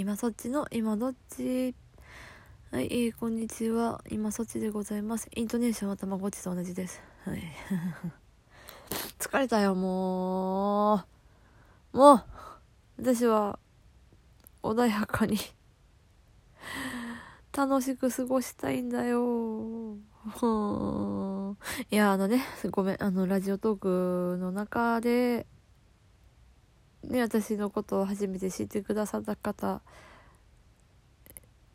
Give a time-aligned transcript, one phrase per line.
[0.00, 1.74] 今そっちの今どっち？
[2.72, 4.02] はい、えー、こんにちは。
[4.08, 5.28] 今そっちでございます。
[5.36, 7.02] イントネーションはたまごっちと同じです。
[7.26, 7.42] はい。
[9.20, 11.04] 疲れたよも
[11.92, 11.98] う。
[11.98, 12.24] もう
[12.96, 13.58] 私は
[14.62, 15.36] 穏やかに。
[17.54, 19.96] 楽しく過ごしたいんだよ。
[21.90, 25.46] いやあのねごめんあのラジオトークの中で
[27.04, 29.80] ね、私のことを初めて知ってくださった方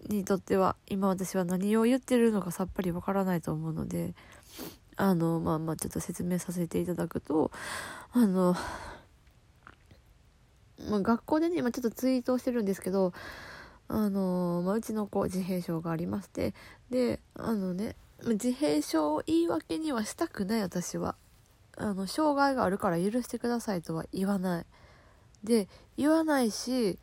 [0.08, 4.14] にとっては今私は何を言ってるのかさっぱりわからないと思うので
[4.98, 7.52] あのまあまあちょっと説明させていただくと
[8.12, 8.56] あの、
[10.90, 13.12] まあ、学校でね今ちょっとツイートをしてるんですけど
[13.88, 16.54] あの、まあ、うちの子自閉症がありまして
[16.92, 21.16] であのね自閉症を言い訳にはしたくない私は。
[21.78, 24.66] あの障害があるから許してくださいとは言わない。
[25.46, 27.00] で言わないし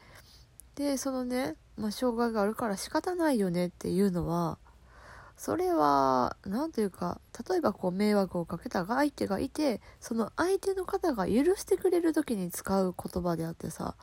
[0.75, 4.59] でそのね、まあ、障害があるから仕方ないよねっていうのは
[5.37, 13.97] それは何というか例えばこう迷惑をかけた相手がいてその相手の方が許してくれる時に使う言葉であってさ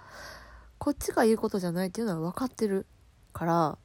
[0.79, 2.87] こっちが言うことじゃないっていうのは分かってる
[3.31, 3.77] から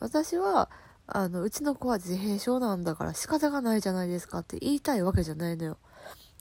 [0.00, 0.70] 私は
[1.06, 5.78] あのうちの子は自閉症なんだから仕方がないじゃないですかって言いたいわけじゃないのよ。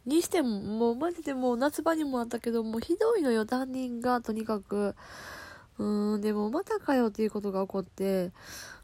[0.08, 4.96] にしても、もうマジでもう夏場にもあったけど、もうひどいのよ、担任が、とにかく。
[5.78, 8.32] うーん、でもまたかよっていうことが起こって、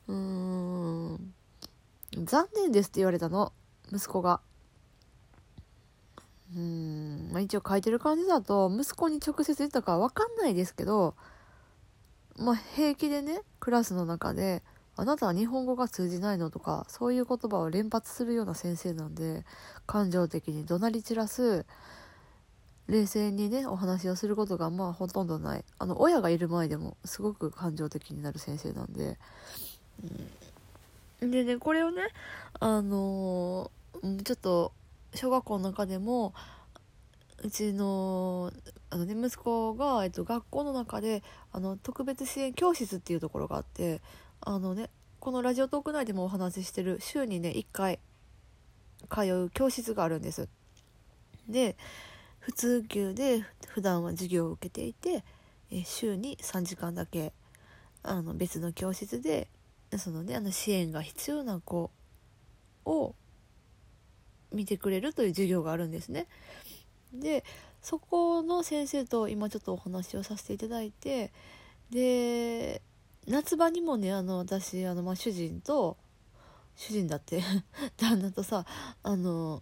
[0.07, 0.15] うー
[1.15, 1.33] ん、
[2.25, 3.53] 残念ですって言われたの、
[3.91, 4.41] 息子が。
[6.53, 11.15] うーん、まあ一応書いてる感じだと、息子に直接言ったかわかんないですけど、
[12.37, 14.61] まあ平気でね、クラスの中で、
[14.95, 16.49] あなたは日本語が通じないの？
[16.49, 19.43] とかそういう言葉を連発するような先生なんで
[19.87, 21.65] 感情的に怒鳴り散らす
[22.87, 25.65] 冷静にねお話をすることがまあほとんどない。
[25.79, 29.17] あの親がいる前でもすごく感情的になる先生なんで、
[31.21, 32.03] うん、でねこれをね
[32.59, 34.73] あのー、ちょっと
[35.15, 36.33] 小学校の中でも
[37.43, 38.51] うちの
[38.89, 44.01] あの、ね、息子が、えっと、学校の中であの特別支援教室っていうところがあって
[44.45, 44.89] あのね
[45.19, 47.99] このラジオトーク内でもお話ししてる週にね1回
[49.09, 50.49] 通う教室があるんです。
[51.47, 51.77] で
[52.39, 55.23] 普通級で普段は授業を受けていて
[55.85, 57.31] 週に3時間だけ
[58.01, 59.47] あの別の教室で
[59.97, 61.89] そのねあの支援が必要な子
[62.85, 63.15] を
[64.51, 66.27] 見てくれるという授業があるんですね。
[67.13, 67.45] で
[67.81, 71.31] そこの先生と今ちょっとお話をさせていただいて
[71.91, 72.81] で
[73.27, 75.97] 夏場にもねあの私あの、まあ、主人と
[76.75, 77.41] 主人だって
[77.97, 78.65] 旦那とさ
[79.03, 79.61] あの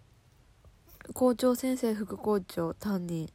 [1.14, 3.30] 校長先生副校長担任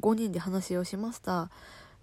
[0.00, 1.50] 5人で話をしました。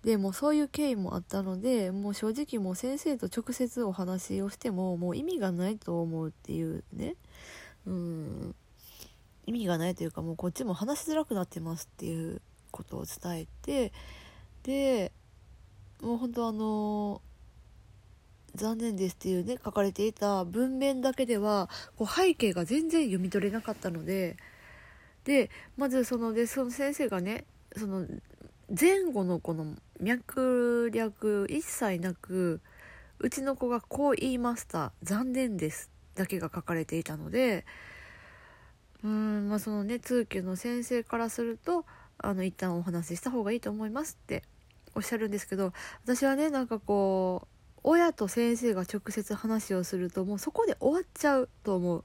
[0.03, 7.15] でもそういう経緯もあったのでもう正直もう先生と直接お話をしてももう意味がないと思うっていうね。
[7.85, 8.55] うん。
[9.45, 13.91] 意味がないというかもうこっちも話しづらくなってますっていうことを伝えて
[14.63, 15.11] で
[16.01, 17.21] もう本当あの
[18.55, 24.37] 残念ですっていうね書かれていた文面だけではこう背景が全然読み取れなかったので
[25.25, 27.45] でまずそのでその先生がね
[27.75, 28.05] その
[28.79, 32.61] 前後のこの脈略一切なく
[33.19, 37.65] うちの子がこう言いました残念ですだけが書かれていたので
[39.03, 41.85] うんまあそのね通級の先生からすると
[42.17, 44.43] あの一旦お話しした方がいいと思いますって
[44.95, 45.73] おっしゃるんですけど
[46.03, 52.03] 私はねなんかこう親と先生が直接話をするともうそこで終わっちゃうと思う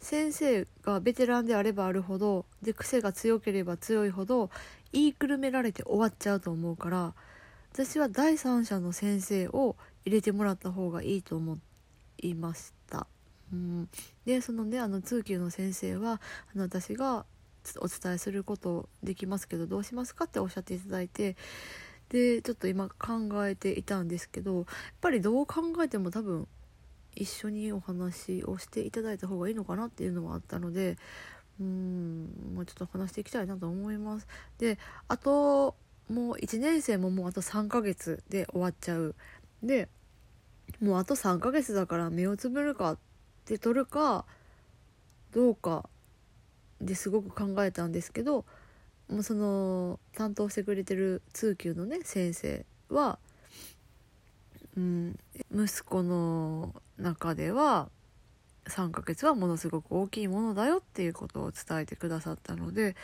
[0.00, 4.50] 先生がベテランであればあるほどで癖が強ければ強いほど
[4.92, 7.14] 言いくるめられて終わっちゃうと思うから
[7.72, 11.58] 私は第三者の先生を入れてもらった方がいいと思
[12.22, 13.06] いました。
[13.52, 13.88] うん、
[14.24, 16.20] でそのねあの通級の先生は
[16.54, 17.26] あの私が
[17.80, 21.36] お伝えすることできますけどどうしますかっておっしゃっていただいて
[22.08, 24.64] でちょっと今考えていたんですけどやっ
[25.00, 26.46] ぱりどう考えても多分
[27.14, 30.96] 一緒にお話をしていただいた方がいいのかなっていうのはあったので
[31.60, 34.26] うんまあ、ちょっと話していきたいなと思います。
[34.58, 34.78] で
[35.08, 35.74] あと
[36.10, 39.14] もう1年生ももうあと3ヶ月で終わっちゃう。
[39.62, 39.88] で
[40.80, 42.98] もうあと3ヶ月だから目をつぶるかっ
[43.46, 44.26] て取るか
[45.32, 45.88] どうか
[46.80, 48.44] ですごく考えたんですけど
[49.08, 53.18] もうその担当してくれてる通級のね先生は、
[54.76, 55.18] うん、
[55.54, 57.88] 息子の中では
[58.66, 62.96] 3ヶ月はものすごく大きいものだよっていうことを伝えてくださったので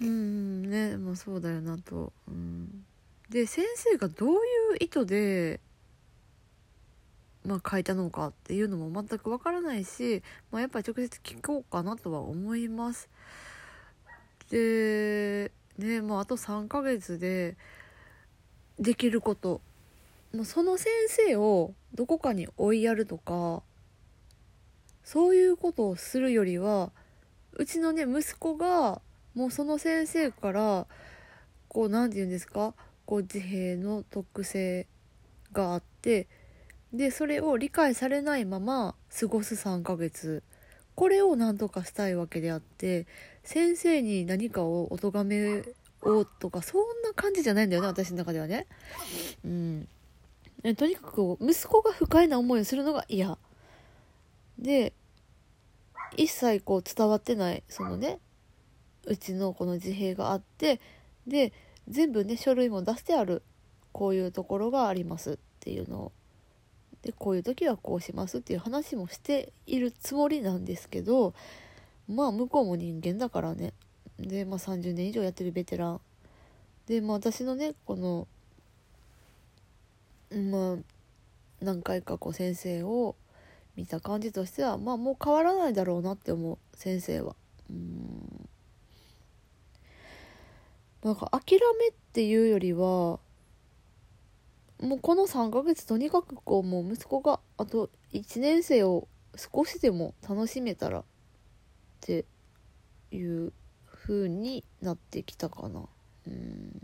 [0.00, 2.84] うんねまあそうだよなと、うん、
[3.28, 4.38] で先生がどういう
[4.80, 5.60] 意図で
[7.50, 13.08] まあ、書いたのかっていうのも全くわからないし、まあ、やっぱり直接聞こうかなとは思います。
[14.50, 17.56] でねもうあと3ヶ月で
[18.78, 19.60] できること
[20.32, 23.62] もうその先生をどこかに追いやるとか
[25.02, 26.92] そういうことをするよりは
[27.54, 29.00] うちのね息子が
[29.34, 30.86] もうその先生から
[31.66, 32.74] こう何て言うんですか？
[33.06, 34.86] こう自閉の特性
[35.52, 36.28] があって
[36.92, 40.42] でそれを理解されないまま過ごす3ヶ月。
[40.94, 43.06] これを何とかしたいわけであって
[43.42, 45.62] 先生に何かをお咎め
[46.02, 48.66] をとかそんな感じじゃないんだよね私の中ではね。
[49.44, 49.88] うん、
[50.76, 53.38] とにかく息子が不快な思いをするのが嫌。
[54.58, 54.92] で
[56.16, 58.18] 一切こう伝わってないそのね
[59.06, 60.80] うちのこの自閉があって
[61.26, 61.52] で
[61.88, 63.42] 全部ね書類も出してある
[63.92, 66.12] こういうところがありますっていうのを
[67.02, 71.34] でこういう時はこうしますっていう話もしているつもりなんですけど
[72.08, 73.72] まあ向こうも人間だからね。
[74.18, 76.00] で、まあ、30年以上やってるベテラン。
[76.86, 78.26] で、まあ、私のねこの
[80.32, 80.76] まあ
[81.60, 83.16] 何回かこう先生を
[83.76, 87.36] 見た感じとしてはまあもう変わらないだろうなって思う先生は。
[87.70, 88.48] うん。
[91.02, 93.20] なんか諦めっていうよりは
[94.80, 101.04] もうこの3ヶ月とにかくこうもう息子があと1年生を少しでも楽しめたらっ
[102.00, 102.24] て
[103.12, 103.52] いう
[103.86, 105.82] 風になってきたかな。
[106.26, 106.80] うん。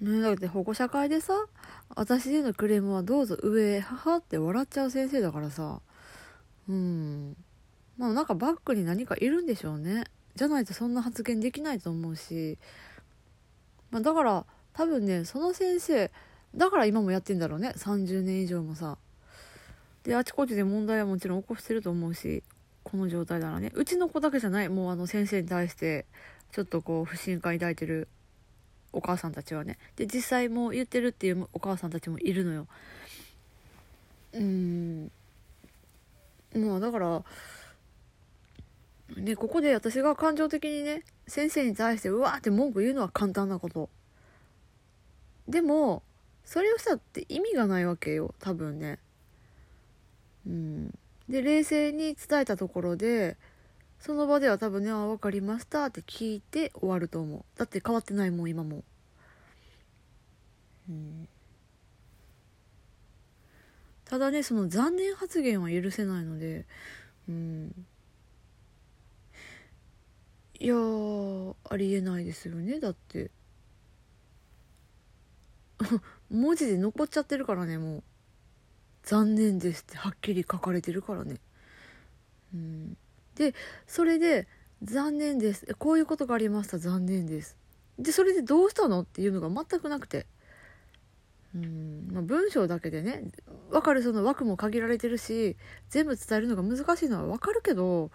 [0.00, 1.46] ねだって保護者会でさ
[1.94, 5.80] 私へのクレームはどうぞ上へ母って笑っちゃう先生だからさ。
[6.68, 7.36] うん。
[7.96, 10.04] まあなんかバックに何かいるんでしょうね。
[10.34, 12.58] じゃないとそんな発言できないと思うし。
[13.90, 16.10] まあ、だから多分ねその先生
[16.54, 17.72] だから今もやってんだろうね。
[17.76, 18.98] 30年以上もさ。
[20.04, 22.42] であちこちで問題はもちろん起こしてると思うし
[22.82, 23.72] この状態ならね。
[23.74, 24.68] うちの子だけじゃない。
[24.68, 26.06] もうあの先生に対して
[26.52, 28.08] ちょっとこう不信感抱いてる
[28.92, 29.78] お母さんたちはね。
[29.96, 32.66] で実際もう言ってるっていうお母さんたちもいるのよ。
[34.34, 35.10] うん。
[36.54, 37.24] もうだから
[39.16, 43.88] ねここで私が感情的にね先生に対してうわーって文句言うのは簡単なこと。
[45.48, 46.02] でも
[46.44, 48.98] それをしたって意味がないわけよ多分ね。
[50.46, 50.98] うん。
[51.28, 53.36] で冷静に伝えたところで
[53.98, 57.44] その場では多分ね「あ分かりました」って聞いて終わると思う。
[57.56, 58.84] だって変わってないもん今も。
[60.88, 61.28] うん。
[64.04, 66.66] ただねその残念発言は許せないので
[67.28, 67.86] うん。
[70.64, 73.30] いやありえないですよねだって。
[76.30, 78.02] 文字で残っちゃってるからねもう
[79.04, 81.38] 「残念です」ってはっきり書かれてるからね。
[82.54, 82.96] うん。
[83.34, 83.54] で
[83.86, 84.48] それで
[84.82, 87.58] 「残念です」こういうことがありました残念です。
[87.98, 89.02] でそれでどうしたの？
[89.02, 90.26] っていうのが全くなくて。
[91.54, 92.08] うん。
[92.10, 93.30] まあ、文章だけでね
[93.68, 95.58] 分かるその枠も限られてるし
[95.90, 98.10] 全部伝えるのが難しいのは分かるけど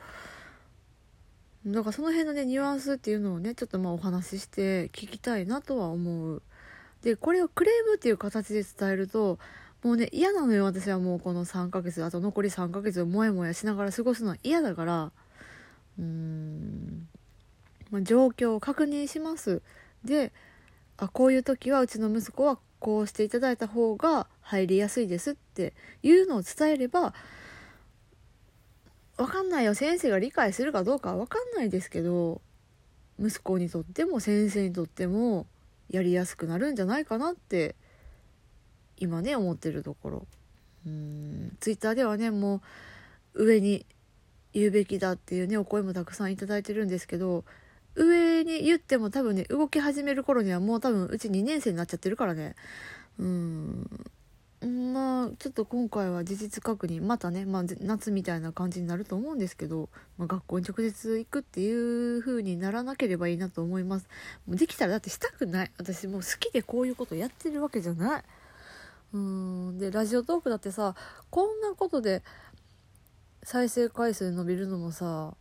[1.65, 6.41] だからその辺のねニュアンスっていうのをねちょっとまあお話しして聞きたいなとは思う。
[7.01, 9.39] でこれをクレームっていう形で伝えると
[9.83, 10.65] もうね嫌なのよ。
[10.65, 15.11] 私はもうこの3ヶ月あと残り3ヶ月をモヤモヤしながら過ごすのは嫌だから。
[15.97, 17.07] うーん、
[17.91, 19.61] まあ、状況を確認します。
[20.03, 20.31] で
[20.97, 25.73] あこういう時はうちの息子はこうしていただいた方が入りやすいですって
[26.03, 27.13] いうのを伝えれば
[29.19, 29.75] 分かんないよ。
[29.75, 32.41] 先生が理解するかどうかは分かんないですけど
[33.19, 35.45] 息子にとっても先生にとっても
[35.89, 37.75] やりやすくなるんじゃないかなって
[38.95, 40.27] 今ね思ってるところ。
[40.87, 41.57] うん。
[41.59, 42.61] ツイッターではねも
[43.33, 43.85] う上に
[44.53, 47.43] 言うべきだっていうねお声もたくさん頂いてるんですけど
[47.95, 52.55] 上に言っても多分ね動き始める頃にはもう多分うち2年生になっちゃってるからね。
[53.19, 53.89] うん。
[54.61, 59.87] まあちょっと今回は事実確認またね、まあ、夏みたいな感じになると思うんですけど、
[60.17, 61.71] まあ、学校に直接行くってい
[62.17, 64.09] う風にならなければいいなと思います。
[64.45, 65.71] もうできたらだってしたくない。
[65.77, 68.23] 私もう好きでこういうことやってるわけじゃない。
[69.13, 69.77] うん。
[69.79, 70.93] でラジオトークだってさ
[71.29, 72.21] こんなことで
[73.43, 75.35] 再生回数伸びるのもさ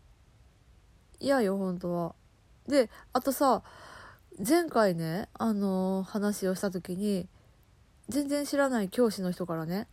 [1.19, 2.15] 嫌よ本当は。
[2.69, 3.63] であとさ
[4.47, 7.27] 前回ねあのー、話をした時に
[8.09, 9.87] 全然知らない教師の人からね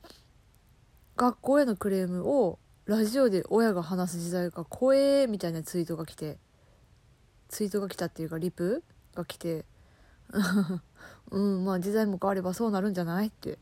[1.17, 6.37] 学校へのクレームをラジオで親が話す時代が怖えみたいなツイートが来て
[7.49, 8.83] ツイートが来たっていうかリプ
[9.15, 9.65] が来て
[11.31, 13.57] うんまあ時代も変わればそうなるんじゃないって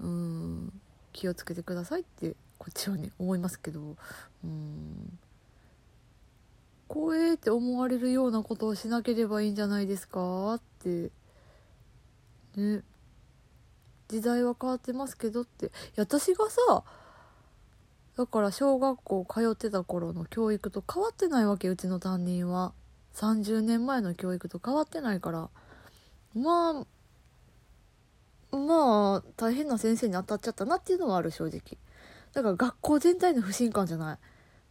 [0.00, 0.80] うん
[1.12, 3.96] 気をつけてくださいってこっちはね思いますけど
[4.44, 5.18] うん
[6.88, 11.10] 怖えって思われるようなことをしなければいいんじゃないですかって
[12.56, 12.82] ね。
[14.08, 15.70] 時代は変わってますけどって。
[15.96, 16.84] 私がさ
[18.16, 22.72] だから小学校通ってた頃の教育と変わってないわけうちの担任は。
[23.14, 25.50] 30年前の教育と変わってないから。
[26.34, 26.84] ま
[28.52, 31.60] あまあ大変な先生に当たっちゃったなっていうのはある正直。
[32.32, 34.18] だから学校全体の不信感じゃない。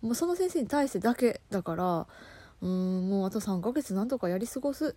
[0.05, 2.07] もうその先生に対してだけだから。
[2.61, 4.95] うんもうあと3ヶ月なんとかやり過ごす。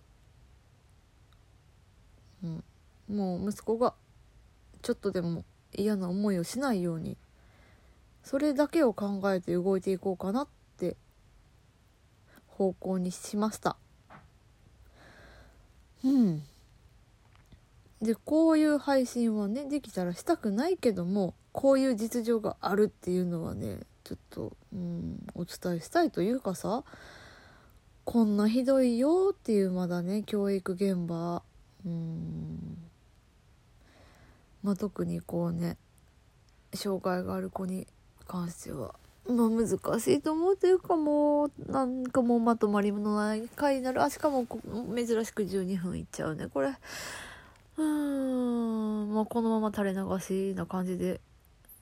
[2.43, 2.63] うん。
[3.09, 3.93] もう息子が
[4.87, 5.43] ちょっとでも
[5.75, 7.17] 嫌な思いをしないように
[8.23, 10.95] それだけを考えて動いていこうかなって
[12.47, 13.75] 方向にしました。
[16.05, 16.41] うん。
[18.01, 26.85] でこういう配信はねできたらしたくないけどもこういう実情があるっていうのはねちょっと、うん、お伝えしたいというかさ
[28.05, 31.43] こんなひどいよっていうまだね教育現場。
[31.85, 32.86] うん。
[34.63, 35.77] まあ特にこうね
[36.73, 37.87] 障害がある子に
[38.27, 38.95] 関しては
[39.27, 39.67] まあ難
[39.99, 44.01] しいと思うというかもうなんかもうまとまりのない回になる。
[44.01, 44.45] あしかも
[44.95, 46.47] 珍しく12分いっちゃうね。
[46.47, 46.73] これ
[47.77, 51.19] うんまあこのまま垂れ流しな感じで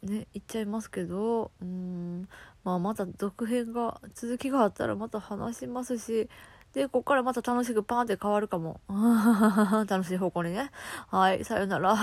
[0.03, 2.27] ねいっちゃいますけどうん
[2.63, 6.29] まあまた続編が続きがあったらまた話しますし
[6.75, 8.81] でこっからまた楽しくパーンって変わるかも。
[9.87, 10.71] 楽しい方向にね。
[11.09, 11.95] はいさよなら。